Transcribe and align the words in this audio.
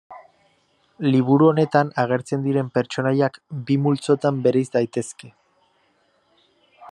Liburu 1.07 1.49
honetan 1.49 1.91
agertzen 2.03 2.47
diren 2.47 2.71
pertsonaiak 2.79 3.39
bi 3.69 3.77
multzotan 3.85 4.41
bereiz 4.47 4.67
daitezke. 4.77 5.33